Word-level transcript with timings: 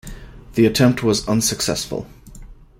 The 0.55 0.65
attempt 0.65 1.03
was 1.03 1.27
unsuccessful. 1.27 2.07